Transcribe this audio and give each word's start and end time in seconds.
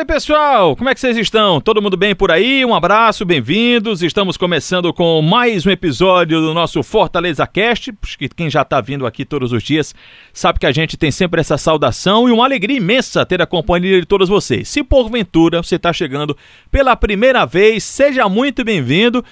Oi, 0.00 0.06
pessoal! 0.06 0.74
Como 0.76 0.88
é 0.88 0.94
que 0.94 1.00
vocês 1.00 1.14
estão? 1.18 1.60
Todo 1.60 1.82
mundo 1.82 1.94
bem 1.94 2.14
por 2.14 2.30
aí? 2.30 2.64
Um 2.64 2.74
abraço, 2.74 3.22
bem-vindos. 3.22 4.02
Estamos 4.02 4.38
começando 4.38 4.94
com 4.94 5.20
mais 5.20 5.66
um 5.66 5.70
episódio 5.70 6.40
do 6.40 6.54
nosso 6.54 6.82
Fortaleza 6.82 7.46
Cast. 7.46 7.92
Que 8.18 8.26
quem 8.30 8.48
já 8.48 8.62
está 8.62 8.80
vindo 8.80 9.06
aqui 9.06 9.26
todos 9.26 9.52
os 9.52 9.62
dias 9.62 9.94
sabe 10.32 10.58
que 10.58 10.64
a 10.64 10.72
gente 10.72 10.96
tem 10.96 11.10
sempre 11.10 11.42
essa 11.42 11.58
saudação 11.58 12.26
e 12.26 12.32
uma 12.32 12.46
alegria 12.46 12.78
imensa 12.78 13.26
ter 13.26 13.42
a 13.42 13.46
companhia 13.46 14.00
de 14.00 14.06
todos 14.06 14.30
vocês. 14.30 14.70
Se 14.70 14.82
porventura 14.82 15.62
você 15.62 15.76
está 15.76 15.92
chegando 15.92 16.34
pela 16.70 16.96
primeira 16.96 17.44
vez, 17.44 17.84
seja 17.84 18.26
muito 18.26 18.64
bem-vindo 18.64 19.22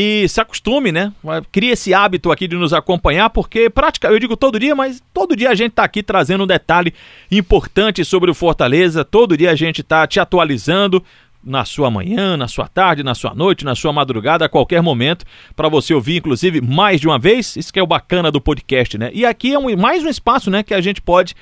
e 0.00 0.28
se 0.28 0.40
acostume, 0.40 0.92
né? 0.92 1.12
Cria 1.50 1.72
esse 1.72 1.92
hábito 1.92 2.30
aqui 2.30 2.46
de 2.46 2.54
nos 2.54 2.72
acompanhar, 2.72 3.30
porque 3.30 3.68
prática, 3.68 4.06
eu 4.06 4.20
digo 4.20 4.36
todo 4.36 4.56
dia, 4.56 4.72
mas 4.72 5.02
todo 5.12 5.34
dia 5.34 5.50
a 5.50 5.56
gente 5.56 5.70
está 5.70 5.82
aqui 5.82 6.04
trazendo 6.04 6.44
um 6.44 6.46
detalhe 6.46 6.94
importante 7.32 8.04
sobre 8.04 8.30
o 8.30 8.34
Fortaleza. 8.34 9.04
Todo 9.04 9.36
dia 9.36 9.50
a 9.50 9.56
gente 9.56 9.80
está 9.80 10.06
te 10.06 10.20
atualizando 10.20 11.02
na 11.42 11.64
sua 11.64 11.90
manhã, 11.90 12.36
na 12.36 12.46
sua 12.46 12.68
tarde, 12.68 13.02
na 13.02 13.12
sua 13.12 13.34
noite, 13.34 13.64
na 13.64 13.74
sua 13.74 13.92
madrugada, 13.92 14.44
a 14.44 14.48
qualquer 14.48 14.80
momento, 14.80 15.24
para 15.56 15.68
você 15.68 15.92
ouvir, 15.92 16.18
inclusive, 16.18 16.60
mais 16.60 17.00
de 17.00 17.08
uma 17.08 17.18
vez. 17.18 17.56
Isso 17.56 17.72
que 17.72 17.80
é 17.80 17.82
o 17.82 17.86
bacana 17.86 18.30
do 18.30 18.40
podcast, 18.40 18.96
né? 18.96 19.10
E 19.12 19.26
aqui 19.26 19.52
é 19.52 19.58
um, 19.58 19.76
mais 19.76 20.04
um 20.04 20.08
espaço, 20.08 20.48
né, 20.48 20.62
que 20.62 20.74
a 20.74 20.80
gente 20.80 21.02
pode 21.02 21.34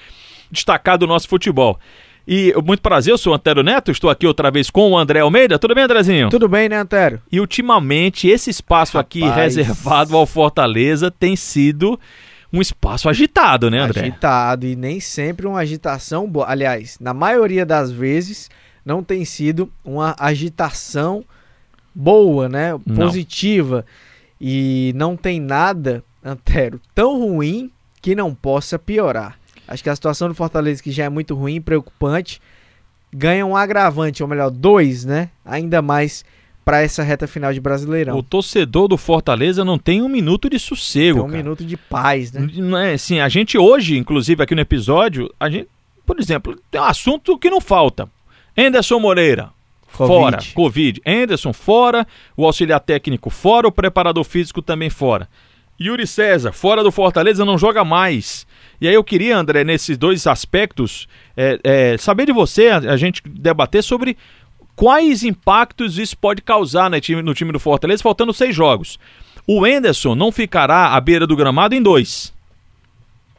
destacar 0.50 0.96
do 0.96 1.06
nosso 1.06 1.28
futebol. 1.28 1.78
E 2.26 2.52
muito 2.64 2.80
prazer, 2.80 3.12
eu 3.12 3.18
sou 3.18 3.32
o 3.32 3.36
Antero 3.36 3.62
Neto, 3.62 3.92
estou 3.92 4.10
aqui 4.10 4.26
outra 4.26 4.50
vez 4.50 4.68
com 4.68 4.90
o 4.90 4.98
André 4.98 5.20
Almeida. 5.20 5.58
Tudo 5.60 5.74
bem, 5.74 5.84
Andrezinho? 5.84 6.28
Tudo 6.28 6.48
bem, 6.48 6.68
né, 6.68 6.76
Antero? 6.76 7.22
E 7.30 7.38
ultimamente 7.38 8.26
esse 8.26 8.50
espaço 8.50 8.96
Rapaz. 8.96 9.06
aqui 9.06 9.20
reservado 9.20 10.16
ao 10.16 10.26
Fortaleza 10.26 11.08
tem 11.08 11.36
sido 11.36 11.98
um 12.52 12.60
espaço 12.60 13.08
agitado, 13.08 13.70
né, 13.70 13.78
André? 13.78 14.00
Agitado 14.00 14.66
e 14.66 14.74
nem 14.74 14.98
sempre 14.98 15.46
uma 15.46 15.60
agitação 15.60 16.28
boa. 16.28 16.50
Aliás, 16.50 16.98
na 17.00 17.14
maioria 17.14 17.64
das 17.64 17.92
vezes 17.92 18.50
não 18.84 19.04
tem 19.04 19.24
sido 19.24 19.70
uma 19.84 20.16
agitação 20.18 21.24
boa, 21.94 22.48
né? 22.48 22.76
Positiva. 22.94 23.76
Não. 23.76 24.16
E 24.40 24.92
não 24.96 25.16
tem 25.16 25.40
nada, 25.40 26.02
Antero, 26.24 26.80
tão 26.94 27.18
ruim 27.18 27.70
que 28.02 28.14
não 28.14 28.34
possa 28.34 28.78
piorar. 28.78 29.38
Acho 29.68 29.82
que 29.82 29.90
a 29.90 29.94
situação 29.94 30.28
do 30.28 30.34
Fortaleza, 30.34 30.82
que 30.82 30.90
já 30.90 31.04
é 31.04 31.08
muito 31.08 31.34
ruim, 31.34 31.60
preocupante, 31.60 32.40
ganha 33.12 33.44
um 33.44 33.56
agravante, 33.56 34.22
ou 34.22 34.28
melhor, 34.28 34.50
dois, 34.50 35.04
né? 35.04 35.30
Ainda 35.44 35.82
mais 35.82 36.24
para 36.64 36.82
essa 36.82 37.02
reta 37.02 37.28
final 37.28 37.52
de 37.52 37.60
Brasileirão. 37.60 38.18
O 38.18 38.22
torcedor 38.24 38.88
do 38.88 38.96
Fortaleza 38.96 39.64
não 39.64 39.78
tem 39.78 40.02
um 40.02 40.08
minuto 40.08 40.50
de 40.50 40.58
sossego. 40.58 41.20
Tem 41.20 41.26
um 41.26 41.30
cara. 41.30 41.42
minuto 41.42 41.64
de 41.64 41.76
paz, 41.76 42.32
né? 42.32 42.48
Não 42.54 42.76
é 42.76 42.94
assim, 42.94 43.20
a 43.20 43.28
gente 43.28 43.56
hoje, 43.56 43.96
inclusive 43.96 44.42
aqui 44.42 44.54
no 44.54 44.60
episódio, 44.60 45.32
a 45.38 45.48
gente, 45.48 45.68
por 46.04 46.18
exemplo, 46.18 46.58
tem 46.68 46.80
um 46.80 46.84
assunto 46.84 47.38
que 47.38 47.48
não 47.48 47.60
falta. 47.60 48.08
Anderson 48.58 48.98
Moreira, 48.98 49.50
COVID. 49.92 50.12
fora, 50.12 50.38
Covid. 50.54 51.02
Anderson 51.06 51.52
fora, 51.52 52.06
o 52.36 52.44
auxiliar 52.44 52.80
técnico 52.80 53.30
fora, 53.30 53.68
o 53.68 53.72
preparador 53.72 54.24
físico 54.24 54.60
também 54.60 54.90
fora. 54.90 55.28
Yuri 55.80 56.06
César, 56.06 56.52
fora 56.52 56.82
do 56.82 56.90
Fortaleza, 56.90 57.44
não 57.44 57.58
joga 57.58 57.84
mais. 57.84 58.46
E 58.80 58.88
aí 58.88 58.94
eu 58.94 59.04
queria, 59.04 59.36
André, 59.36 59.64
nesses 59.64 59.96
dois 59.96 60.26
aspectos, 60.26 61.08
é, 61.36 61.58
é, 61.62 61.98
saber 61.98 62.26
de 62.26 62.32
você, 62.32 62.68
a, 62.68 62.78
a, 62.78 62.96
gente 62.96 63.22
debater 63.24 63.82
sobre 63.82 64.16
quais 64.74 65.22
impactos 65.22 65.98
isso 65.98 66.16
pode 66.16 66.42
causar 66.42 66.90
no 66.90 67.00
time, 67.00 67.22
no 67.22 67.34
time 67.34 67.52
do 67.52 67.60
Fortaleza, 67.60 68.02
faltando 68.02 68.32
seis 68.32 68.54
jogos. 68.54 68.98
O 69.46 69.66
Enderson 69.66 70.14
não 70.14 70.32
ficará 70.32 70.94
à 70.94 71.00
beira 71.00 71.26
do 71.26 71.36
gramado 71.36 71.74
em 71.74 71.82
dois. 71.82 72.34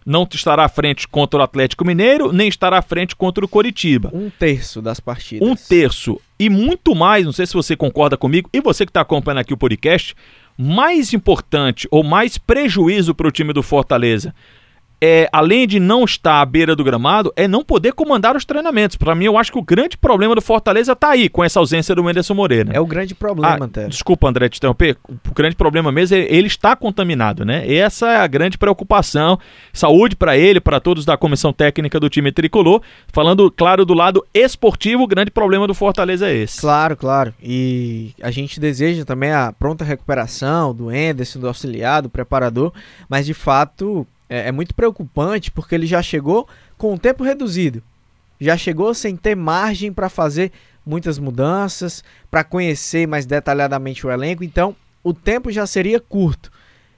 Não 0.06 0.25
estará 0.31 0.64
à 0.64 0.69
frente 0.69 1.06
contra 1.06 1.42
o 1.42 1.44
Atlético 1.44 1.84
Mineiro, 1.84 2.31
nem 2.31 2.48
estará 2.48 2.78
à 2.78 2.81
frente 2.81 3.14
contra 3.14 3.44
o 3.44 3.48
Coritiba. 3.48 4.09
Um 4.14 4.30
terço 4.30 4.81
das 4.81 5.02
partidas. 5.02 5.46
Um 5.46 5.54
terço. 5.54 6.18
E 6.40 6.50
muito 6.50 6.96
mais, 6.96 7.25
não 7.25 7.34
sei 7.34 7.46
se 7.46 7.54
você 7.54 7.75
concorda 7.75 8.16
comigo, 8.16 8.50
e 8.54 8.62
você 8.62 8.86
que 8.86 8.90
está 8.90 9.02
acompanhando 9.02 9.40
aqui 9.40 9.54
o 9.54 9.58
podcast, 9.58 10.16
mais 10.57 11.13
importante 11.13 11.88
ou 11.91 12.03
mais 12.03 12.38
prejuízo 12.38 13.13
para 13.13 13.28
o 13.28 13.31
time 13.31 13.53
do 13.53 13.62
Fortaleza 13.62 14.34
é, 15.02 15.30
além 15.31 15.68
de 15.68 15.80
não 15.80 16.03
estar 16.03 16.41
à 16.41 16.46
beira 16.46 16.75
do 16.75 16.84
gramado, 16.84 17.31
é 17.35 17.47
não 17.47 17.63
poder 17.63 17.94
comandar 17.94 18.35
os 18.35 18.46
treinamentos. 18.46 18.97
Para 18.97 19.13
mim, 19.13 19.25
eu 19.25 19.38
acho 19.38 19.52
que 19.52 19.59
o 19.59 19.62
grande 19.62 19.97
problema 19.97 20.34
do 20.34 20.41
Fortaleza 20.41 20.94
está 20.94 21.09
aí, 21.09 21.30
com 21.30 21.44
essa 21.44 21.59
ausência 21.59 21.94
do 21.94 22.03
Menderson 22.03 22.34
Moreira. 22.34 22.72
É 22.74 22.80
o 22.80 22.85
grande 22.85 23.13
problema, 23.13 23.69
ah, 23.75 23.88
Desculpa, 23.88 24.28
André, 24.28 24.50
te 24.50 24.57
interromper. 24.57 24.97
O 25.07 25.34
grande 25.34 25.56
problema 25.56 25.91
mesmo 25.91 26.18
é 26.18 26.28
ele 26.30 26.47
está 26.47 26.75
contaminado, 26.75 27.46
né? 27.46 27.72
Essa 27.72 28.09
é 28.09 28.18
a 28.18 28.28
grande 28.28 28.57
preocupação. 28.57 29.40
Saúde 29.72 30.16
para 30.16 30.38
ele, 30.38 30.59
para 30.59 30.80
todos 30.80 31.06
da 31.06 31.16
comissão 31.16 31.53
técnica 31.53 32.00
do 32.00 32.09
time 32.09 32.31
tricolor. 32.31 32.81
Falando, 33.07 33.52
claro, 33.52 33.86
do 33.86 33.94
lado 33.94 34.25
esportivo, 34.34 35.03
o 35.03 35.07
grande 35.07 35.31
problema 35.31 35.68
do 35.68 35.74
Fortaleza 35.74 36.28
é 36.28 36.36
esse. 36.36 36.59
Claro, 36.59 36.97
claro. 36.97 37.34
E 37.41 38.13
a 38.22 38.31
gente 38.31 38.59
deseja 38.59 39.06
também 39.06 39.31
a 39.31 39.53
pronta 39.53 39.84
recuperação 39.84 40.74
do 40.74 40.91
Enderson, 40.94 41.40
do 41.40 41.47
auxiliar, 41.47 42.02
do 42.02 42.09
preparador, 42.09 42.74
mas 43.07 43.25
de 43.25 43.34
fato 43.34 44.07
é, 44.30 44.50
é 44.50 44.52
muito 44.52 44.74
preocupante 44.74 45.52
porque 45.52 45.76
ele 45.76 45.88
já 45.88 46.02
chegou 46.02 46.48
com 46.78 46.94
um 46.94 46.98
tempo 46.98 47.24
reduzido. 47.24 47.82
Já 48.40 48.58
chegou 48.58 48.94
sem 48.94 49.16
ter 49.16 49.36
margem 49.36 49.92
para 49.92 50.10
fazer 50.10 50.52
muitas 50.86 51.20
mudanças, 51.20 52.04
para 52.30 52.44
conhecer 52.44 53.08
mais 53.08 53.26
detalhadamente 53.26 54.06
o 54.06 54.12
elenco, 54.12 54.44
então 54.44 54.76
o 55.04 55.14
tempo 55.14 55.52
já 55.52 55.66
seria 55.66 56.00
curto. 56.00 56.52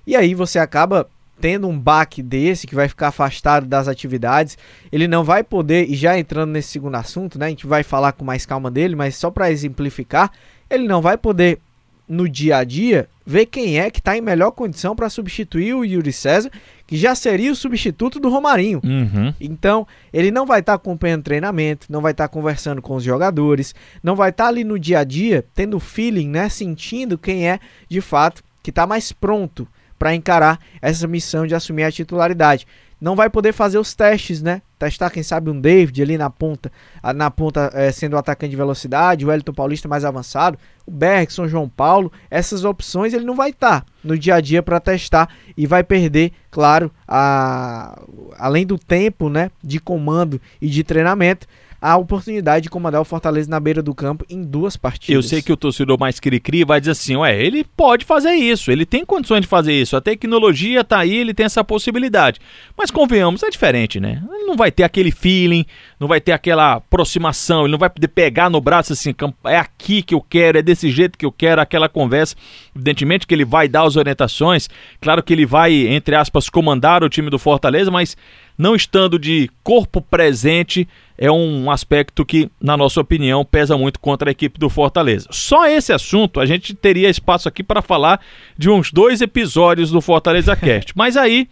E 0.06 0.16
aí 0.16 0.34
você 0.36 0.60
acaba 0.60 1.10
tendo 1.40 1.68
um 1.68 1.80
baque 1.80 2.22
desse 2.22 2.68
que 2.68 2.76
vai 2.76 2.88
ficar 2.88 3.08
afastado 3.08 3.66
das 3.66 3.88
atividades, 3.88 4.58
ele 4.92 5.08
não 5.08 5.24
vai 5.24 5.44
poder, 5.44 5.90
e 5.90 5.96
já 5.96 6.20
entrando 6.20 6.52
nesse 6.52 6.70
segundo 6.70 6.96
assunto, 6.96 7.40
né, 7.40 7.46
a 7.46 7.50
gente 7.50 7.66
vai 7.66 7.82
falar 7.82 8.12
com 8.12 8.26
mais 8.26 8.46
calma 8.46 8.70
dele, 8.70 8.96
mas 8.96 9.16
só 9.16 9.32
para 9.32 9.50
exemplificar, 9.50 10.32
ele 10.70 10.88
não 10.88 11.02
vai 11.02 11.18
poder 11.18 11.60
no 12.08 12.28
dia 12.28 12.58
a 12.58 12.64
dia 12.64 13.08
ver 13.30 13.46
quem 13.46 13.80
é 13.80 13.92
que 13.92 14.00
está 14.00 14.18
em 14.18 14.22
melhor 14.22 14.50
condição 14.50 14.96
para 14.96 15.08
substituir 15.08 15.76
o 15.76 15.86
Yuri 15.86 16.12
César 16.12 16.50
que 16.88 16.98
já 16.98 17.14
seria 17.14 17.52
o 17.52 17.56
substituto 17.56 18.20
do 18.20 18.28
Romarinho. 18.28 18.82
Uhum. 18.84 19.32
Então, 19.40 19.86
ele 20.12 20.32
não 20.32 20.48
vai 20.48 20.62
estar 20.62 20.72
tá 20.72 20.76
acompanhando 20.78 21.22
treinamento, 21.22 21.86
não 21.92 22.02
vai 22.02 22.12
estar 22.12 22.28
tá 22.28 22.34
conversando 22.34 22.82
com 22.82 22.96
os 22.96 23.04
jogadores, 23.04 23.76
não 24.02 24.16
vai 24.16 24.32
estar 24.32 24.46
tá 24.46 24.50
ali 24.50 24.64
no 24.64 24.80
dia 24.80 24.98
a 24.98 25.04
dia 25.04 25.46
tendo 25.54 25.80
feeling, 25.80 26.28
né, 26.28 26.50
sentindo 26.50 27.20
quem 27.20 27.48
é 27.48 27.60
de 27.88 28.02
fato 28.02 28.44
que 28.64 28.72
está 28.72 28.88
mais 28.88 29.12
pronto 29.12 29.68
para 30.00 30.16
encarar 30.16 30.60
essa 30.82 31.08
missão 31.08 31.46
de 31.46 31.54
assumir 31.54 31.84
a 31.84 31.92
titularidade 31.92 32.66
não 33.00 33.16
vai 33.16 33.30
poder 33.30 33.54
fazer 33.54 33.78
os 33.78 33.94
testes, 33.94 34.42
né? 34.42 34.62
Testar, 34.80 35.10
quem 35.10 35.22
sabe, 35.22 35.52
um 35.52 35.60
David 35.60 36.02
ali 36.02 36.18
na 36.18 36.30
ponta, 36.30 36.72
na 37.14 37.30
ponta 37.30 37.70
é, 37.74 37.92
sendo 37.92 38.14
o 38.14 38.18
atacante 38.18 38.52
de 38.52 38.56
velocidade, 38.56 39.26
o 39.26 39.32
Elton 39.32 39.54
Paulista 39.54 39.90
mais 39.90 40.06
avançado, 40.06 40.58
o 40.86 40.92
Bergson, 40.92 41.50
João 41.50 41.68
Paulo, 41.68 42.10
essas 42.32 42.64
opções 42.64 43.14
ele 43.14 43.26
não 43.26 43.36
vai 43.36 43.50
estar 43.50 43.82
tá 43.82 43.86
no 44.02 44.18
dia 44.18 44.36
a 44.36 44.42
dia 44.42 44.64
para 44.64 44.80
testar 44.80 45.30
e 45.58 45.68
vai 45.68 45.84
perder, 45.84 46.32
claro, 46.50 46.90
a, 47.06 48.02
além 48.38 48.66
do 48.66 48.80
tempo, 48.80 49.30
né, 49.30 49.52
de 49.62 49.80
comando 49.80 50.40
e 50.62 50.70
de 50.70 50.82
treinamento, 50.82 51.46
a 51.82 51.96
oportunidade 51.98 52.64
de 52.64 52.70
comandar 52.70 53.02
o 53.02 53.06
Fortaleza 53.06 53.50
na 53.50 53.60
beira 53.60 53.82
do 53.82 53.96
campo 53.96 54.26
em 54.30 54.44
duas 54.44 54.76
partidas. 54.76 55.16
Eu 55.16 55.24
sei 55.24 55.42
que 55.42 55.52
o 55.52 55.58
torcedor 55.58 55.98
mais 56.00 56.20
cri-cri 56.20 56.66
vai 56.66 56.80
dizer 56.80 56.92
assim, 56.92 57.16
ué, 57.16 57.42
ele 57.42 57.64
pode 57.64 58.06
fazer 58.06 58.32
isso, 58.32 58.72
ele 58.72 58.86
tem 58.86 59.06
condições 59.06 59.42
de 59.42 59.48
fazer 59.48 59.74
isso, 59.74 59.96
a 59.96 60.02
tecnologia 60.02 60.84
tá 60.84 61.00
aí, 61.00 61.16
ele 61.16 61.34
tem 61.34 61.46
essa 61.46 61.64
possibilidade. 61.64 62.40
Mas 62.78 62.92
convenhamos, 62.92 63.44
é 63.44 63.50
diferente, 63.50 64.00
né? 64.00 64.22
Ele 64.32 64.46
não 64.46 64.58
vai 64.58 64.72
ter 64.72 64.84
aquele 64.84 65.12
feeling, 65.12 65.66
não 66.00 66.08
vai 66.08 66.20
ter 66.20 66.32
aquela 66.32 66.74
aproximação, 66.74 67.62
ele 67.62 67.72
não 67.72 67.80
vai 67.80 67.90
poder 67.90 68.08
pegar 68.10 68.50
no 68.50 68.60
braço 68.60 68.94
assim, 68.94 69.14
é 69.46 69.58
aqui 69.58 70.02
que 70.02 70.14
eu 70.14 70.22
quero, 70.22 70.58
é 70.58 70.62
desse 70.62 70.90
jeito 70.90 71.18
que 71.18 71.26
eu 71.26 71.32
quero, 71.32 71.62
aquela 71.62 71.88
conversa. 71.88 72.36
Evidentemente 72.76 73.26
que 73.26 73.34
ele 73.34 73.46
vai 73.46 73.68
dar 73.68 73.84
as 73.84 73.96
orientações, 73.96 74.70
claro 75.00 75.24
que 75.24 75.34
ele 75.34 75.46
vai, 75.46 75.88
entre 75.88 76.16
aspas, 76.16 76.50
comandar 76.50 77.04
o 77.04 77.10
time 77.10 77.30
do 77.30 77.40
Fortaleza, 77.40 77.90
mas 77.90 78.18
não 78.58 78.76
estando 78.76 79.18
de 79.18 79.50
corpo 79.64 80.02
presente 80.02 80.88
é 81.22 81.30
um 81.30 81.70
aspecto 81.70 82.26
que, 82.26 82.50
na 82.62 82.78
nossa 82.78 83.02
opinião, 83.02 83.44
pesa 83.44 83.78
muito 83.78 84.00
contra 84.00 84.30
a 84.30 84.32
equipe 84.32 84.58
do 84.58 84.70
Fortaleza. 84.70 85.28
Só 85.30 85.68
esse 85.68 85.92
assunto 85.92 86.40
a 86.40 86.46
gente 86.46 86.74
teria 86.74 87.10
espaço 87.10 87.50
aqui 87.50 87.62
para 87.62 87.82
falar 87.82 88.22
de 88.58 88.70
uns 88.70 88.90
dois 88.90 89.22
episódios 89.22 89.92
do 89.92 90.00
Fortaleza 90.00 90.56
Cast. 90.56 90.94
Mas 90.96 91.18
aí, 91.18 91.50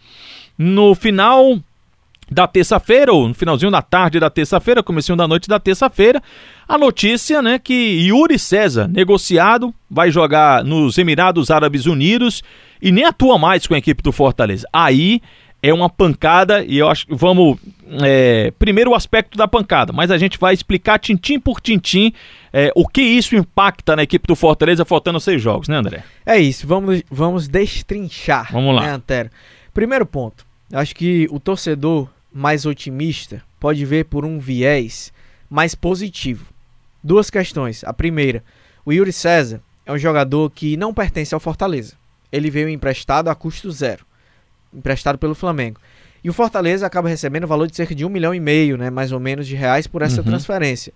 no 0.56 0.94
final 0.94 1.58
da 2.30 2.46
terça-feira, 2.46 3.12
ou 3.12 3.28
no 3.28 3.34
finalzinho 3.34 3.70
da 3.70 3.82
tarde 3.82 4.18
da 4.18 4.30
terça-feira, 4.30 4.82
comecinho 4.82 5.16
da 5.16 5.28
noite 5.28 5.46
da 5.46 5.60
terça-feira, 5.60 6.22
a 6.66 6.78
notícia, 6.78 7.42
né, 7.42 7.58
que 7.58 7.74
Yuri 7.74 8.38
César, 8.38 8.88
negociado, 8.88 9.74
vai 9.90 10.10
jogar 10.10 10.64
nos 10.64 10.96
Emirados 10.96 11.50
Árabes 11.50 11.84
Unidos 11.84 12.42
e 12.80 12.90
nem 12.90 13.04
atua 13.04 13.36
mais 13.38 13.66
com 13.66 13.74
a 13.74 13.78
equipe 13.78 14.02
do 14.02 14.12
Fortaleza. 14.12 14.66
Aí 14.72 15.20
é 15.62 15.72
uma 15.72 15.90
pancada 15.90 16.64
e 16.64 16.78
eu 16.78 16.88
acho 16.88 17.06
que 17.06 17.14
vamos. 17.14 17.58
É, 18.02 18.52
primeiro 18.58 18.90
o 18.90 18.94
aspecto 18.94 19.36
da 19.36 19.48
pancada, 19.48 19.92
mas 19.92 20.10
a 20.10 20.18
gente 20.18 20.38
vai 20.38 20.54
explicar 20.54 20.98
tintim 20.98 21.40
por 21.40 21.60
tintim 21.60 22.12
é, 22.52 22.70
o 22.74 22.86
que 22.86 23.00
isso 23.00 23.34
impacta 23.34 23.96
na 23.96 24.02
equipe 24.02 24.26
do 24.26 24.36
Fortaleza 24.36 24.84
faltando 24.84 25.18
seis 25.18 25.42
jogos, 25.42 25.68
né, 25.68 25.76
André? 25.76 26.04
É 26.24 26.38
isso, 26.38 26.66
vamos, 26.66 27.02
vamos 27.10 27.48
destrinchar. 27.48 28.52
Vamos 28.52 28.74
lá. 28.74 28.82
Né, 28.82 28.90
Antero? 28.90 29.30
Primeiro 29.72 30.06
ponto, 30.06 30.46
acho 30.72 30.94
que 30.94 31.26
o 31.30 31.40
torcedor 31.40 32.08
mais 32.32 32.66
otimista 32.66 33.42
pode 33.58 33.84
ver 33.84 34.04
por 34.04 34.24
um 34.24 34.38
viés 34.38 35.12
mais 35.50 35.74
positivo. 35.74 36.46
Duas 37.02 37.30
questões. 37.30 37.82
A 37.84 37.92
primeira, 37.92 38.44
o 38.84 38.92
Yuri 38.92 39.12
César 39.12 39.60
é 39.86 39.92
um 39.92 39.98
jogador 39.98 40.50
que 40.50 40.76
não 40.76 40.92
pertence 40.92 41.34
ao 41.34 41.40
Fortaleza. 41.40 41.94
Ele 42.30 42.50
veio 42.50 42.68
emprestado 42.68 43.28
a 43.28 43.34
custo 43.34 43.70
zero 43.70 44.07
emprestado 44.72 45.18
pelo 45.18 45.34
Flamengo. 45.34 45.80
E 46.22 46.28
o 46.28 46.32
Fortaleza 46.32 46.86
acaba 46.86 47.08
recebendo 47.08 47.44
o 47.44 47.48
valor 47.48 47.68
de 47.68 47.76
cerca 47.76 47.94
de 47.94 48.04
um 48.04 48.08
milhão 48.08 48.34
e 48.34 48.40
meio, 48.40 48.76
né, 48.76 48.90
mais 48.90 49.12
ou 49.12 49.20
menos, 49.20 49.46
de 49.46 49.54
reais 49.54 49.86
por 49.86 50.02
essa 50.02 50.20
uhum. 50.20 50.26
transferência. 50.26 50.92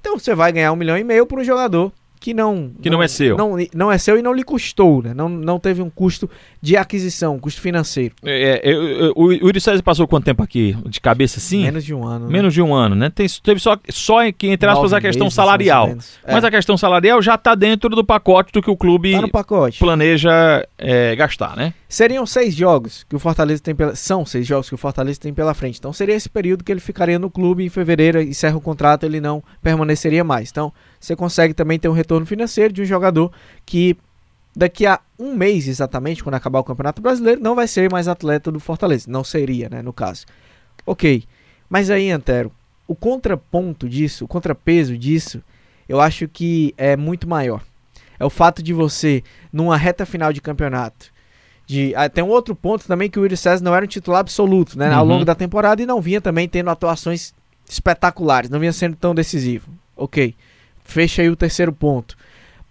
Então 0.00 0.18
você 0.18 0.34
vai 0.34 0.52
ganhar 0.52 0.72
um 0.72 0.76
milhão 0.76 0.96
e 0.96 1.04
meio 1.04 1.26
por 1.26 1.38
um 1.38 1.44
jogador 1.44 1.92
que 2.20 2.34
não 2.34 2.70
que 2.80 2.90
não, 2.90 2.98
não, 2.98 3.02
é 3.02 3.08
seu. 3.08 3.36
não, 3.36 3.56
não 3.74 3.90
é 3.90 3.96
seu 3.96 4.18
e 4.18 4.22
não 4.22 4.34
lhe 4.34 4.44
custou 4.44 5.02
né? 5.02 5.14
não, 5.14 5.28
não 5.28 5.58
teve 5.58 5.80
um 5.80 5.88
custo 5.88 6.28
de 6.60 6.76
aquisição 6.76 7.36
um 7.36 7.38
custo 7.38 7.60
financeiro. 7.60 8.14
É, 8.22 8.60
é, 8.62 8.72
é, 8.72 9.12
o 9.16 9.32
Yuri 9.32 9.60
César 9.60 9.82
passou 9.82 10.06
quanto 10.06 10.24
tempo 10.24 10.42
aqui 10.42 10.76
de 10.86 11.00
cabeça 11.00 11.38
assim? 11.38 11.62
Menos 11.62 11.84
de 11.84 11.94
um 11.94 12.06
ano 12.06 12.26
né? 12.26 12.32
menos 12.32 12.52
de 12.52 12.60
um 12.60 12.74
ano 12.74 12.94
né? 12.94 13.08
Tem, 13.08 13.26
teve 13.42 13.58
só 13.58 13.78
só 13.88 14.30
que 14.32 14.48
entre 14.48 14.68
aspas 14.68 14.92
a 14.92 15.00
questão 15.00 15.26
meses, 15.26 15.34
salarial. 15.34 15.96
mas 16.26 16.44
é. 16.44 16.46
a 16.46 16.50
questão 16.50 16.76
salarial 16.76 17.22
já 17.22 17.36
está 17.36 17.54
dentro 17.54 17.88
do 17.90 18.04
pacote 18.04 18.52
do 18.52 18.60
que 18.60 18.70
o 18.70 18.76
clube 18.76 19.12
tá 19.12 19.40
planeja 19.78 20.66
é, 20.76 21.16
gastar 21.16 21.56
né? 21.56 21.72
Seriam 21.88 22.24
seis 22.26 22.54
jogos 22.54 23.04
que 23.08 23.16
o 23.16 23.18
Fortaleza 23.18 23.62
tem 23.62 23.74
pela 23.74 23.94
são 23.94 24.26
seis 24.26 24.46
jogos 24.46 24.68
que 24.68 24.74
o 24.74 24.78
Fortaleza 24.78 25.18
tem 25.18 25.32
pela 25.32 25.54
frente. 25.54 25.78
Então 25.78 25.92
seria 25.92 26.14
esse 26.14 26.28
período 26.28 26.62
que 26.62 26.70
ele 26.70 26.80
ficaria 26.80 27.18
no 27.18 27.30
clube 27.30 27.64
em 27.64 27.68
fevereiro 27.68 28.20
encerra 28.20 28.56
o 28.56 28.60
contrato 28.60 29.04
ele 29.04 29.20
não 29.20 29.42
permaneceria 29.62 30.22
mais. 30.22 30.50
Então 30.50 30.72
você 31.00 31.16
consegue 31.16 31.54
também 31.54 31.78
ter 31.78 31.88
um 31.88 31.92
retorno 31.92 32.26
financeiro 32.26 32.74
de 32.74 32.82
um 32.82 32.84
jogador 32.84 33.32
que 33.64 33.96
daqui 34.54 34.86
a 34.86 35.00
um 35.18 35.34
mês 35.34 35.66
exatamente, 35.66 36.22
quando 36.22 36.34
acabar 36.34 36.58
o 36.58 36.64
Campeonato 36.64 37.00
Brasileiro, 37.00 37.40
não 37.40 37.54
vai 37.54 37.66
ser 37.66 37.90
mais 37.90 38.06
atleta 38.06 38.52
do 38.52 38.60
Fortaleza. 38.60 39.10
Não 39.10 39.24
seria, 39.24 39.68
né, 39.70 39.80
no 39.80 39.92
caso. 39.92 40.26
Ok. 40.84 41.24
Mas 41.68 41.88
aí, 41.88 42.10
Antero, 42.10 42.52
o 42.86 42.94
contraponto 42.94 43.88
disso, 43.88 44.26
o 44.26 44.28
contrapeso 44.28 44.98
disso, 44.98 45.42
eu 45.88 46.00
acho 46.00 46.28
que 46.28 46.74
é 46.76 46.96
muito 46.96 47.26
maior. 47.26 47.62
É 48.18 48.24
o 48.24 48.30
fato 48.30 48.62
de 48.62 48.74
você, 48.74 49.22
numa 49.50 49.78
reta 49.78 50.04
final 50.04 50.32
de 50.32 50.42
campeonato, 50.42 51.10
de, 51.66 51.94
ah, 51.94 52.08
tem 52.08 52.22
um 52.22 52.28
outro 52.28 52.54
ponto 52.54 52.86
também 52.86 53.08
que 53.08 53.18
o 53.18 53.22
Willis 53.22 53.40
César 53.40 53.64
não 53.64 53.74
era 53.74 53.84
um 53.84 53.88
titular 53.88 54.20
absoluto, 54.20 54.76
né, 54.76 54.90
uhum. 54.90 54.96
ao 54.96 55.04
longo 55.04 55.24
da 55.24 55.34
temporada 55.34 55.80
e 55.80 55.86
não 55.86 56.00
vinha 56.00 56.20
também 56.20 56.48
tendo 56.48 56.68
atuações 56.68 57.32
espetaculares, 57.66 58.50
não 58.50 58.58
vinha 58.58 58.72
sendo 58.72 58.96
tão 58.96 59.14
decisivo. 59.14 59.70
Ok 59.96 60.34
fecha 60.90 61.22
aí 61.22 61.30
o 61.30 61.36
terceiro 61.36 61.72
ponto. 61.72 62.16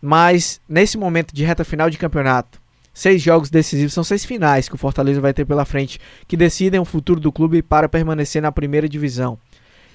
Mas 0.02 0.62
nesse 0.68 0.98
momento 0.98 1.34
de 1.34 1.44
reta 1.44 1.64
final 1.64 1.90
de 1.90 1.98
campeonato, 1.98 2.62
seis 2.94 3.22
jogos 3.22 3.50
decisivos, 3.50 3.94
são 3.94 4.04
seis 4.04 4.26
finais 4.26 4.68
que 4.70 4.76
o 4.76 4.78
Fortaleza 4.78 5.22
vai 5.22 5.34
ter 5.34 5.46
pela 5.46 5.66
frente, 5.66 6.00
que 6.28 6.38
decidem 6.38 6.80
o 6.80 6.86
futuro 6.86 7.20
do 7.20 7.32
clube 7.32 7.62
para 7.62 7.90
permanecer 7.90 8.42
na 8.42 8.52
primeira 8.52 8.88
divisão. 8.88 9.38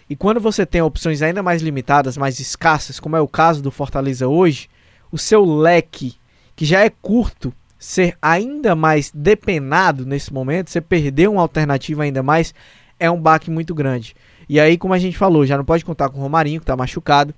E 0.09 0.15
quando 0.15 0.41
você 0.41 0.67
tem 0.67 0.83
opções 0.83 1.23
ainda 1.23 1.43
mais 1.43 1.63
limitadas, 1.63 2.17
mais 2.17 2.39
escassas, 2.39 3.01
como 3.01 3.17
é 3.17 3.21
o 3.21 3.29
caso 3.29 3.63
do 3.63 3.71
Fortaleza 3.71 4.29
hoje, 4.29 4.69
o 5.11 5.17
seu 5.17 5.45
leque, 5.45 6.15
que 6.55 6.65
já 6.65 6.85
é 6.85 6.91
curto, 6.91 7.55
ser 7.79 8.17
ainda 8.21 8.75
mais 8.75 9.11
depenado 9.15 10.05
nesse 10.05 10.33
momento, 10.33 10.71
você 10.71 10.81
perder 10.81 11.29
uma 11.29 11.41
alternativa 11.41 12.03
ainda 12.03 12.23
mais, 12.23 12.55
é 12.99 13.11
um 13.11 13.21
baque 13.21 13.51
muito 13.51 13.75
grande. 13.75 14.15
E 14.47 14.61
aí, 14.61 14.77
como 14.77 14.93
a 14.93 14.99
gente 14.99 15.17
falou, 15.17 15.47
já 15.47 15.57
não 15.57 15.65
pode 15.65 15.85
contar 15.85 16.11
com 16.11 16.19
o 16.19 16.23
Romarinho, 16.23 16.61
que 16.61 16.65
está 16.65 16.77
machucado 16.77 17.35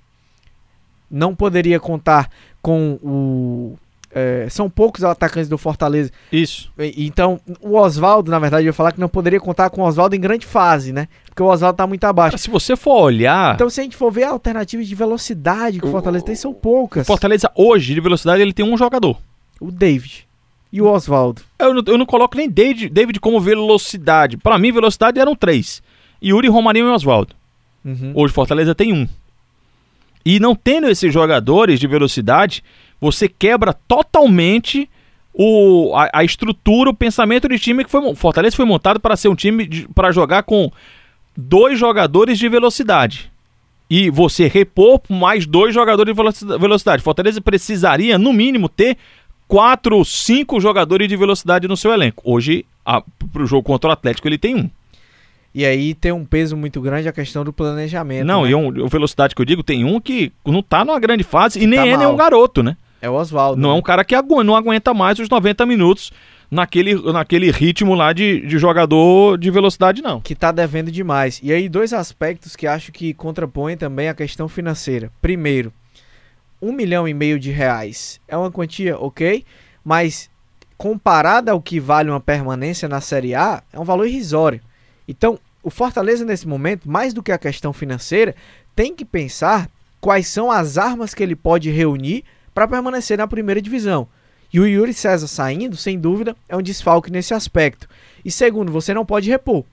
não 1.09 1.35
poderia 1.35 1.79
contar 1.79 2.29
com 2.61 2.99
o. 3.03 3.77
É, 4.09 4.47
são 4.49 4.69
poucos 4.69 5.03
atacantes 5.03 5.49
do 5.49 5.57
Fortaleza. 5.57 6.11
Isso. 6.31 6.71
Então, 6.97 7.39
o 7.61 7.77
Oswaldo, 7.77 8.31
na 8.31 8.39
verdade, 8.39 8.63
eu 8.63 8.69
ia 8.69 8.73
falar 8.73 8.91
que 8.91 8.99
não 8.99 9.09
poderia 9.09 9.39
contar 9.39 9.69
com 9.69 9.81
o 9.81 9.85
Oswaldo 9.85 10.15
em 10.15 10.19
grande 10.19 10.45
fase, 10.45 10.91
né? 10.91 11.07
Porque 11.25 11.43
o 11.43 11.45
Oswaldo 11.45 11.77
tá 11.77 11.85
muito 11.85 12.03
abaixo. 12.05 12.31
Cara, 12.31 12.37
se 12.37 12.49
você 12.49 12.75
for 12.75 13.01
olhar. 13.01 13.53
Então, 13.55 13.69
se 13.69 13.79
a 13.79 13.83
gente 13.83 13.95
for 13.95 14.11
ver 14.11 14.23
alternativas 14.23 14.87
de 14.87 14.95
velocidade 14.95 15.79
que 15.79 15.85
o, 15.85 15.91
Fortaleza 15.91 16.25
tem, 16.25 16.35
são 16.35 16.53
poucas. 16.53 17.03
O 17.03 17.05
Fortaleza, 17.05 17.51
hoje, 17.53 17.93
de 17.93 18.01
velocidade, 18.01 18.41
ele 18.41 18.53
tem 18.53 18.65
um 18.65 18.77
jogador: 18.77 19.17
o 19.59 19.71
David. 19.71 20.25
E 20.71 20.81
o 20.81 20.87
Oswaldo. 20.87 21.41
Eu, 21.59 21.73
não, 21.73 21.83
eu 21.85 21.97
não 21.97 22.05
coloco 22.05 22.35
nem 22.35 22.49
David, 22.49 22.89
David 22.89 23.19
como 23.19 23.39
velocidade. 23.39 24.35
Para 24.37 24.57
mim, 24.57 24.71
velocidade 24.71 25.19
eram 25.19 25.35
três: 25.35 25.81
Yuri, 26.23 26.47
Romarinho 26.47 26.87
e 26.87 26.91
Oswaldo. 26.91 27.35
Uhum. 27.85 28.13
Hoje, 28.15 28.33
Fortaleza 28.33 28.73
tem 28.73 28.93
um. 28.93 29.07
E 30.27 30.41
não 30.41 30.53
tendo 30.53 30.89
esses 30.89 31.13
jogadores 31.13 31.79
de 31.79 31.87
velocidade, 31.87 32.61
você 32.99 33.29
quebra 33.29 33.71
totalmente 33.71 34.89
o, 35.33 35.95
a, 35.95 36.09
a 36.19 36.23
estrutura, 36.25 36.89
o 36.89 36.93
pensamento 36.93 37.47
de 37.47 37.57
time 37.57 37.85
que 37.85 37.89
foi. 37.89 38.13
Fortaleza 38.13 38.53
foi 38.53 38.65
montado 38.65 38.99
para 38.99 39.15
ser 39.15 39.29
um 39.29 39.35
time 39.35 39.87
para 39.95 40.11
jogar 40.11 40.43
com 40.43 40.69
dois 41.33 41.79
jogadores 41.79 42.37
de 42.37 42.49
velocidade. 42.49 43.31
E 43.89 44.09
você 44.09 44.49
repor 44.49 44.99
mais 45.09 45.45
dois 45.45 45.73
jogadores 45.73 46.13
de 46.13 46.57
velocidade. 46.59 47.01
Fortaleza 47.01 47.39
precisaria, 47.39 48.17
no 48.17 48.33
mínimo, 48.33 48.67
ter 48.67 48.97
quatro, 49.47 50.03
cinco 50.03 50.59
jogadores 50.59 51.07
de 51.07 51.15
velocidade 51.15 51.69
no 51.69 51.77
seu 51.77 51.93
elenco. 51.93 52.21
Hoje, 52.25 52.65
para 52.83 53.43
o 53.43 53.47
jogo 53.47 53.63
contra 53.63 53.91
o 53.91 53.93
Atlético, 53.93 54.27
ele 54.27 54.37
tem 54.37 54.55
um. 54.55 54.69
E 55.57 55.65
aí 55.65 55.95
tem 55.95 56.11
um 56.11 56.23
peso 56.23 56.55
muito 56.55 56.79
grande 56.79 57.09
a 57.09 57.11
questão 57.11 57.43
do 57.43 57.51
planejamento. 57.51 58.23
Não, 58.23 58.43
né? 58.43 58.51
e 58.51 58.53
um, 58.53 58.67
o 58.67 58.87
velocidade 58.87 59.33
que 59.33 59.41
eu 59.41 59.45
digo, 59.45 59.63
tem 59.63 59.83
um 59.83 59.99
que 59.99 60.31
não 60.45 60.61
tá 60.61 60.85
numa 60.85 60.99
grande 60.99 61.23
fase 61.23 61.59
e 61.59 61.65
nem 61.65 61.79
tá 61.79 61.87
é 61.87 61.97
nenhum 61.97 62.15
garoto, 62.15 62.61
né? 62.61 62.77
É 63.01 63.09
o 63.09 63.15
Oswaldo. 63.15 63.59
Não 63.59 63.69
né? 63.69 63.75
é 63.75 63.79
um 63.79 63.81
cara 63.81 64.05
que 64.05 64.13
agu 64.13 64.43
não 64.43 64.55
aguenta 64.55 64.93
mais 64.93 65.17
os 65.17 65.27
90 65.27 65.65
minutos 65.65 66.11
naquele, 66.51 66.93
naquele 67.11 67.49
ritmo 67.49 67.95
lá 67.95 68.13
de, 68.13 68.41
de 68.41 68.59
jogador 68.59 69.35
de 69.35 69.49
velocidade, 69.49 69.99
não. 69.99 70.21
Que 70.21 70.35
tá 70.35 70.51
devendo 70.51 70.91
demais. 70.91 71.39
E 71.41 71.51
aí, 71.51 71.67
dois 71.67 71.91
aspectos 71.91 72.55
que 72.55 72.67
acho 72.67 72.91
que 72.91 73.11
contrapõem 73.15 73.75
também 73.75 74.09
a 74.09 74.13
questão 74.13 74.47
financeira. 74.47 75.11
Primeiro, 75.23 75.73
um 76.61 76.71
milhão 76.71 77.07
e 77.07 77.15
meio 77.15 77.39
de 77.39 77.49
reais 77.49 78.21
é 78.27 78.37
uma 78.37 78.51
quantia 78.51 78.95
ok, 78.99 79.43
mas 79.83 80.29
comparada 80.77 81.51
ao 81.51 81.59
que 81.59 81.79
vale 81.79 82.11
uma 82.11 82.19
permanência 82.19 82.87
na 82.87 83.01
Série 83.01 83.33
A, 83.33 83.63
é 83.73 83.79
um 83.79 83.83
valor 83.83 84.05
irrisório. 84.05 84.61
Então, 85.07 85.39
o 85.63 85.69
Fortaleza, 85.69 86.23
nesse 86.23 86.47
momento, 86.47 86.89
mais 86.89 87.13
do 87.13 87.23
que 87.23 87.31
a 87.31 87.37
questão 87.37 87.73
financeira, 87.73 88.35
tem 88.75 88.95
que 88.95 89.03
pensar 89.03 89.69
quais 89.99 90.27
são 90.27 90.51
as 90.51 90.77
armas 90.77 91.13
que 91.13 91.23
ele 91.23 91.35
pode 91.35 91.69
reunir 91.69 92.23
para 92.53 92.67
permanecer 92.67 93.17
na 93.17 93.27
primeira 93.27 93.61
divisão. 93.61 94.07
E 94.53 94.59
o 94.59 94.65
Yuri 94.65 94.93
César 94.93 95.27
saindo, 95.27 95.75
sem 95.75 95.99
dúvida, 95.99 96.35
é 96.47 96.55
um 96.55 96.61
desfalque 96.61 97.11
nesse 97.11 97.33
aspecto. 97.33 97.87
E 98.23 98.31
segundo, 98.31 98.71
você 98.71 98.93
não 98.93 99.05
pode 99.05 99.29
repor. 99.29 99.65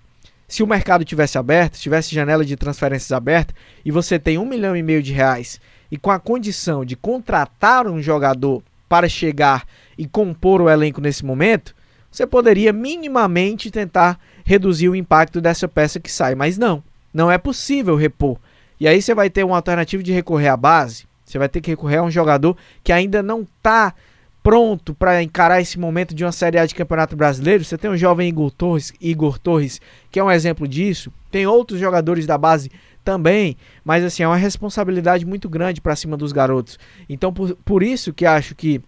Se 0.48 0.62
o 0.62 0.66
mercado 0.66 1.04
tivesse 1.04 1.38
aberto, 1.38 1.78
tivesse 1.78 2.14
janela 2.14 2.44
de 2.44 2.56
transferências 2.56 3.12
aberta 3.12 3.54
e 3.84 3.90
você 3.90 4.18
tem 4.18 4.36
um 4.36 4.44
milhão 4.44 4.76
e 4.76 4.82
meio 4.82 5.02
de 5.02 5.12
reais 5.12 5.60
e 5.90 5.96
com 5.96 6.10
a 6.10 6.18
condição 6.18 6.84
de 6.84 6.96
contratar 6.96 7.86
um 7.86 8.02
jogador 8.02 8.62
para 8.88 9.08
chegar 9.08 9.64
e 9.96 10.06
compor 10.06 10.60
o 10.60 10.68
elenco 10.68 11.00
nesse 11.00 11.24
momento, 11.24 11.74
você 12.10 12.26
poderia 12.26 12.72
minimamente 12.72 13.70
tentar 13.70 14.18
reduzir 14.44 14.88
o 14.88 14.94
impacto 14.94 15.40
dessa 15.40 15.66
peça 15.66 15.98
que 15.98 16.12
sai, 16.12 16.34
mas 16.34 16.56
não, 16.56 16.82
não 17.12 17.30
é 17.30 17.38
possível 17.38 17.96
repor. 17.96 18.38
E 18.78 18.86
aí 18.86 19.00
você 19.00 19.14
vai 19.14 19.30
ter 19.30 19.44
uma 19.44 19.56
alternativa 19.56 20.02
de 20.02 20.12
recorrer 20.12 20.48
à 20.48 20.56
base, 20.56 21.06
você 21.24 21.38
vai 21.38 21.48
ter 21.48 21.60
que 21.60 21.70
recorrer 21.70 21.96
a 21.96 22.02
um 22.02 22.10
jogador 22.10 22.56
que 22.82 22.92
ainda 22.92 23.22
não 23.22 23.42
está 23.42 23.94
pronto 24.42 24.94
para 24.94 25.22
encarar 25.22 25.62
esse 25.62 25.78
momento 25.78 26.14
de 26.14 26.22
uma 26.22 26.30
Série 26.30 26.58
A 26.58 26.66
de 26.66 26.74
Campeonato 26.74 27.16
Brasileiro. 27.16 27.64
Você 27.64 27.78
tem 27.78 27.90
o 27.90 27.96
jovem 27.96 28.28
Igor 28.28 28.50
Torres, 28.50 28.92
Igor 29.00 29.38
Torres, 29.38 29.80
que 30.10 30.20
é 30.20 30.24
um 30.24 30.30
exemplo 30.30 30.68
disso. 30.68 31.10
Tem 31.30 31.46
outros 31.46 31.80
jogadores 31.80 32.26
da 32.26 32.36
base 32.36 32.70
também, 33.02 33.56
mas 33.82 34.04
assim, 34.04 34.22
é 34.22 34.28
uma 34.28 34.36
responsabilidade 34.36 35.24
muito 35.24 35.48
grande 35.48 35.80
para 35.80 35.96
cima 35.96 36.16
dos 36.16 36.30
garotos. 36.30 36.78
Então, 37.08 37.32
por, 37.32 37.56
por 37.64 37.82
isso 37.82 38.12
que 38.12 38.26
acho 38.26 38.54
que 38.54 38.82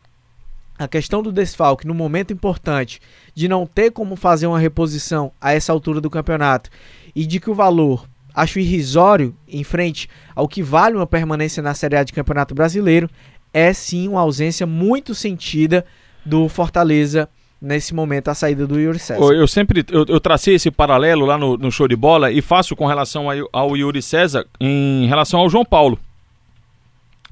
a 0.79 0.87
questão 0.87 1.23
do 1.23 1.33
desfalque 1.33 1.87
no 1.87 1.95
momento 1.95 2.33
importante 2.33 3.01
de 3.35 3.49
não 3.49 3.67
ter 3.67 3.91
como 3.91 4.17
fazer 4.17 4.47
uma 4.47 4.59
reposição 4.59 5.33
a 5.41 5.53
essa 5.53 5.73
altura 5.73 6.01
do 6.01 6.11
campeonato 6.11 6.71
e 7.15 7.27
de 7.27 7.41
que 7.41 7.51
o 7.51 7.55
valor 7.55 8.07
acho 8.35 8.59
irrisório 8.59 9.35
em 9.49 9.65
frente 9.65 10.09
ao 10.35 10.47
que 10.47 10.63
vale 10.63 10.97
uma 10.97 11.07
permanência 11.07 11.63
na 11.63 11.75
Série 11.75 11.97
A 11.97 12.05
de 12.05 12.13
Campeonato 12.13 12.55
Brasileiro 12.55 13.09
é 13.53 13.73
sim 13.73 14.09
uma 14.09 14.21
ausência 14.21 14.67
muito 14.67 15.15
sentida 15.15 15.85
do 16.25 16.49
Fortaleza 16.49 17.29
nesse 17.61 17.95
momento 17.95 18.29
a 18.29 18.35
saída 18.35 18.67
do 18.67 18.79
Yuri 18.79 18.99
César. 18.99 19.33
Eu 19.33 19.49
sempre 19.49 19.85
eu, 19.91 20.05
eu 20.07 20.21
tracei 20.21 20.57
esse 20.57 20.71
paralelo 20.71 21.25
lá 21.25 21.39
no, 21.39 21.57
no, 21.57 21.73
show 21.73 21.89
de 21.89 21.97
bola 21.97 22.31
e 22.31 22.43
faço 22.43 22.77
com 22.77 22.87
relação 22.87 23.31
ao, 23.31 23.49
ao 23.51 23.77
Yuri 23.77 24.03
César 24.03 24.47
em 24.61 25.07
relação 25.07 25.41
ao 25.41 25.49
João 25.49 25.65
Paulo. 25.65 25.99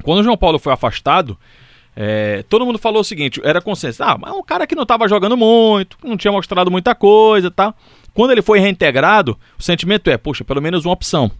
Quando 0.02 0.20
o 0.20 0.24
João 0.24 0.36
Paulo 0.36 0.58
foi 0.58 0.72
afastado, 0.72 1.38
é, 1.96 2.44
todo 2.48 2.66
mundo 2.66 2.78
falou 2.78 3.00
o 3.00 3.04
seguinte: 3.04 3.40
era 3.44 3.60
consenso, 3.60 4.02
ah, 4.02 4.18
mas 4.20 4.30
é 4.30 4.34
um 4.34 4.42
cara 4.42 4.66
que 4.66 4.74
não 4.74 4.82
estava 4.82 5.08
jogando 5.08 5.36
muito, 5.36 5.96
não 6.02 6.16
tinha 6.16 6.32
mostrado 6.32 6.70
muita 6.70 6.94
coisa 6.94 7.50
tá? 7.50 7.74
Quando 8.12 8.30
ele 8.30 8.42
foi 8.42 8.60
reintegrado, 8.60 9.36
o 9.58 9.62
sentimento 9.62 10.08
é, 10.08 10.16
poxa, 10.16 10.44
pelo 10.44 10.62
menos 10.62 10.84
uma 10.84 10.94
opção. 10.94 11.30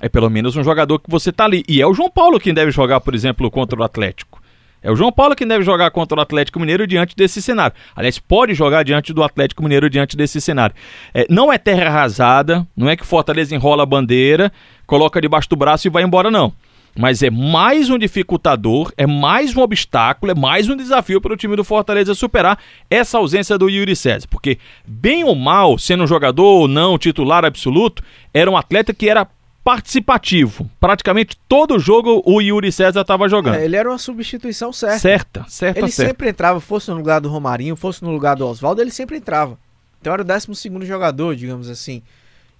É 0.00 0.08
pelo 0.08 0.28
menos 0.28 0.56
um 0.56 0.64
jogador 0.64 0.98
que 0.98 1.08
você 1.08 1.30
tá 1.30 1.44
ali. 1.44 1.62
E 1.68 1.80
é 1.80 1.86
o 1.86 1.94
João 1.94 2.10
Paulo 2.10 2.40
quem 2.40 2.52
deve 2.52 2.72
jogar, 2.72 3.00
por 3.00 3.14
exemplo, 3.14 3.48
contra 3.50 3.78
o 3.78 3.84
Atlético. 3.84 4.42
É 4.82 4.90
o 4.90 4.96
João 4.96 5.12
Paulo 5.12 5.34
quem 5.34 5.46
deve 5.46 5.64
jogar 5.64 5.90
contra 5.92 6.18
o 6.18 6.20
Atlético 6.20 6.60
Mineiro 6.60 6.86
diante 6.86 7.16
desse 7.16 7.40
cenário. 7.40 7.74
Aliás, 7.96 8.18
pode 8.18 8.52
jogar 8.52 8.82
diante 8.82 9.14
do 9.14 9.22
Atlético 9.22 9.62
Mineiro 9.62 9.88
diante 9.88 10.16
desse 10.16 10.40
cenário. 10.40 10.74
É, 11.14 11.26
não 11.30 11.52
é 11.52 11.56
terra 11.56 11.86
arrasada, 11.86 12.66
não 12.76 12.90
é 12.90 12.96
que 12.96 13.06
Fortaleza 13.06 13.54
enrola 13.54 13.84
a 13.84 13.86
bandeira, 13.86 14.52
coloca 14.86 15.20
debaixo 15.20 15.48
do 15.48 15.56
braço 15.56 15.86
e 15.86 15.90
vai 15.90 16.02
embora, 16.02 16.30
não. 16.30 16.52
Mas 16.96 17.22
é 17.22 17.30
mais 17.30 17.90
um 17.90 17.98
dificultador, 17.98 18.92
é 18.96 19.06
mais 19.06 19.56
um 19.56 19.60
obstáculo, 19.60 20.30
é 20.30 20.34
mais 20.34 20.68
um 20.68 20.76
desafio 20.76 21.20
para 21.20 21.32
o 21.32 21.36
time 21.36 21.56
do 21.56 21.64
Fortaleza 21.64 22.14
superar 22.14 22.58
essa 22.88 23.18
ausência 23.18 23.58
do 23.58 23.68
Yuri 23.68 23.96
César. 23.96 24.28
Porque, 24.28 24.58
bem 24.86 25.24
ou 25.24 25.34
mal, 25.34 25.76
sendo 25.76 26.04
um 26.04 26.06
jogador 26.06 26.44
ou 26.44 26.68
não 26.68 26.96
titular 26.96 27.44
absoluto, 27.44 28.02
era 28.32 28.48
um 28.48 28.56
atleta 28.56 28.94
que 28.94 29.08
era 29.08 29.26
participativo. 29.64 30.70
Praticamente 30.78 31.36
todo 31.48 31.78
jogo 31.78 32.22
o 32.24 32.40
Yuri 32.40 32.70
César 32.70 33.00
estava 33.00 33.28
jogando. 33.28 33.56
É, 33.56 33.64
ele 33.64 33.76
era 33.76 33.88
uma 33.88 33.98
substituição 33.98 34.72
certa. 34.72 34.98
Certa, 34.98 35.44
certa, 35.48 35.80
Ele 35.80 35.90
certa. 35.90 36.10
sempre 36.10 36.28
entrava, 36.28 36.60
fosse 36.60 36.90
no 36.90 36.96
lugar 36.98 37.20
do 37.20 37.28
Romarinho, 37.28 37.74
fosse 37.74 38.04
no 38.04 38.10
lugar 38.12 38.36
do 38.36 38.46
Oswaldo, 38.46 38.80
ele 38.80 38.90
sempre 38.90 39.16
entrava. 39.16 39.58
Então 40.00 40.12
era 40.12 40.22
o 40.22 40.24
12 40.24 40.54
segundo 40.54 40.84
jogador, 40.84 41.34
digamos 41.34 41.68
assim. 41.70 42.02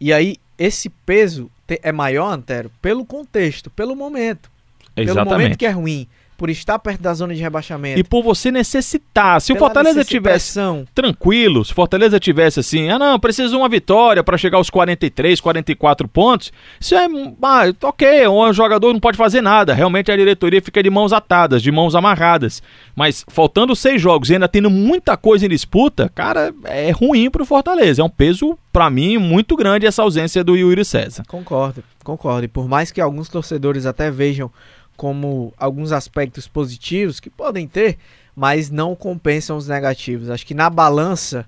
E 0.00 0.12
aí, 0.12 0.38
esse 0.58 0.88
peso 0.88 1.50
é 1.68 1.92
maior, 1.92 2.33
Antero, 2.33 2.71
pelo 2.80 3.04
contexto, 3.04 3.71
pelo 3.71 3.97
momento. 3.97 4.50
Pelo 4.94 5.09
momento 5.09 5.26
Exatamente. 5.28 5.56
que 5.59 5.66
é 5.66 5.71
ruim, 5.71 6.09
por 6.36 6.50
estar 6.50 6.78
perto 6.78 7.00
da 7.00 7.14
zona 7.14 7.34
de 7.34 7.40
rebaixamento. 7.40 7.98
E 7.98 8.04
por 8.04 8.22
você 8.22 8.50
necessitar. 8.50 9.40
Se 9.40 9.52
o 9.52 9.56
Fortaleza 9.56 10.04
tivesse 10.04 10.58
tranquilo, 10.94 11.64
se 11.64 11.72
o 11.72 11.74
Fortaleza 11.74 12.18
tivesse 12.18 12.60
assim, 12.60 12.88
ah 12.90 12.98
não, 12.98 13.18
precisa 13.18 13.48
de 13.48 13.56
uma 13.56 13.68
vitória 13.68 14.22
para 14.22 14.36
chegar 14.36 14.58
aos 14.58 14.70
43, 14.70 15.40
44 15.40 16.08
pontos, 16.08 16.52
isso 16.80 16.94
é, 16.94 17.06
ah, 17.42 17.62
ok, 17.82 18.28
um 18.28 18.52
jogador 18.52 18.92
não 18.92 19.00
pode 19.00 19.16
fazer 19.16 19.40
nada, 19.40 19.74
realmente 19.74 20.10
a 20.10 20.16
diretoria 20.16 20.60
fica 20.60 20.82
de 20.82 20.90
mãos 20.90 21.12
atadas, 21.12 21.62
de 21.62 21.70
mãos 21.70 21.94
amarradas, 21.94 22.62
mas 22.94 23.24
faltando 23.28 23.74
seis 23.76 24.00
jogos 24.00 24.30
e 24.30 24.34
ainda 24.34 24.48
tendo 24.48 24.70
muita 24.70 25.16
coisa 25.16 25.46
em 25.46 25.48
disputa, 25.48 26.10
cara, 26.14 26.52
é 26.64 26.90
ruim 26.90 27.30
pro 27.30 27.44
Fortaleza, 27.44 28.02
é 28.02 28.04
um 28.04 28.08
peso, 28.08 28.58
para 28.72 28.90
mim, 28.90 29.18
muito 29.18 29.56
grande 29.56 29.86
essa 29.86 30.02
ausência 30.02 30.42
do 30.42 30.56
Yuri 30.56 30.84
César. 30.84 31.24
Concordo, 31.28 31.82
concordo. 32.02 32.44
E 32.44 32.48
por 32.48 32.68
mais 32.68 32.90
que 32.90 33.00
alguns 33.00 33.28
torcedores 33.28 33.86
até 33.86 34.10
vejam 34.10 34.50
como 34.96 35.52
alguns 35.58 35.92
aspectos 35.92 36.46
positivos 36.46 37.20
que 37.20 37.30
podem 37.30 37.66
ter, 37.66 37.98
mas 38.34 38.70
não 38.70 38.94
compensam 38.94 39.56
os 39.56 39.68
negativos. 39.68 40.30
Acho 40.30 40.46
que 40.46 40.54
na 40.54 40.68
balança 40.70 41.46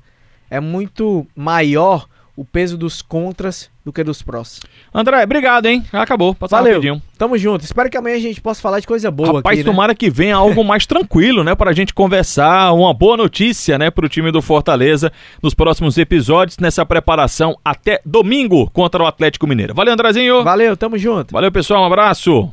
é 0.50 0.60
muito 0.60 1.26
maior 1.34 2.06
o 2.36 2.44
peso 2.44 2.76
dos 2.76 3.00
contras 3.00 3.70
do 3.82 3.90
que 3.90 4.04
dos 4.04 4.20
prós. 4.20 4.60
André, 4.92 5.24
obrigado, 5.24 5.66
hein? 5.66 5.82
Acabou, 5.90 6.36
Valeu. 6.38 6.74
rapidinho. 6.74 7.02
Tamo 7.16 7.38
junto. 7.38 7.64
Espero 7.64 7.88
que 7.88 7.96
amanhã 7.96 8.16
a 8.16 8.20
gente 8.20 8.42
possa 8.42 8.60
falar 8.60 8.78
de 8.78 8.86
coisa 8.86 9.10
boa 9.10 9.38
Rapaz, 9.38 9.58
aqui, 9.58 9.64
né? 9.66 9.72
tomara 9.72 9.94
que 9.94 10.10
venha 10.10 10.36
algo 10.36 10.62
mais 10.62 10.84
tranquilo, 10.86 11.42
né? 11.42 11.54
Pra 11.54 11.72
gente 11.72 11.94
conversar, 11.94 12.72
uma 12.74 12.92
boa 12.92 13.16
notícia, 13.16 13.78
né? 13.78 13.90
Pro 13.90 14.08
time 14.08 14.30
do 14.30 14.42
Fortaleza 14.42 15.10
nos 15.42 15.54
próximos 15.54 15.96
episódios, 15.96 16.58
nessa 16.58 16.84
preparação 16.84 17.56
até 17.64 18.02
domingo 18.04 18.68
contra 18.70 19.02
o 19.02 19.06
Atlético 19.06 19.46
Mineiro. 19.46 19.74
Valeu, 19.74 19.94
Andrezinho. 19.94 20.44
Valeu, 20.44 20.76
tamo 20.76 20.98
junto. 20.98 21.32
Valeu, 21.32 21.50
pessoal. 21.50 21.84
Um 21.84 21.86
abraço. 21.86 22.52